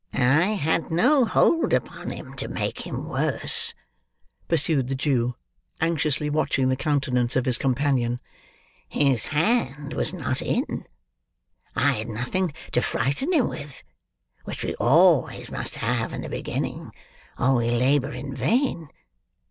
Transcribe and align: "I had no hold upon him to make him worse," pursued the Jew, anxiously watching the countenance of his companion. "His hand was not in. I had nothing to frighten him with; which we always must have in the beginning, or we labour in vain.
"I 0.13 0.55
had 0.57 0.89
no 0.89 1.25
hold 1.25 1.73
upon 1.73 2.09
him 2.09 2.33
to 2.37 2.47
make 2.47 2.87
him 2.87 3.07
worse," 3.07 3.75
pursued 4.47 4.87
the 4.87 4.95
Jew, 4.95 5.33
anxiously 5.79 6.27
watching 6.27 6.69
the 6.69 6.75
countenance 6.75 7.35
of 7.35 7.45
his 7.45 7.59
companion. 7.59 8.19
"His 8.89 9.25
hand 9.27 9.93
was 9.93 10.11
not 10.11 10.41
in. 10.41 10.85
I 11.75 11.91
had 11.91 12.09
nothing 12.09 12.51
to 12.71 12.81
frighten 12.81 13.31
him 13.31 13.47
with; 13.47 13.83
which 14.43 14.63
we 14.63 14.73
always 14.77 15.51
must 15.51 15.75
have 15.75 16.11
in 16.13 16.21
the 16.23 16.29
beginning, 16.29 16.91
or 17.37 17.57
we 17.57 17.69
labour 17.69 18.11
in 18.11 18.33
vain. 18.33 18.89